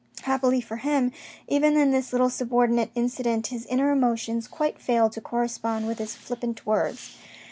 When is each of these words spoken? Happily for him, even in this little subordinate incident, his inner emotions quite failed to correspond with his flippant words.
Happily 0.23 0.61
for 0.61 0.77
him, 0.77 1.11
even 1.47 1.77
in 1.77 1.91
this 1.91 2.11
little 2.11 2.31
subordinate 2.31 2.89
incident, 2.95 3.45
his 3.53 3.67
inner 3.67 3.91
emotions 3.91 4.47
quite 4.47 4.79
failed 4.79 5.11
to 5.11 5.21
correspond 5.21 5.85
with 5.85 5.99
his 5.99 6.15
flippant 6.15 6.65
words. 6.65 7.17